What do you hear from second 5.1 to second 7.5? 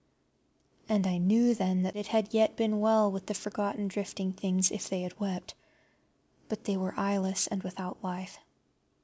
wept, but they were eyeless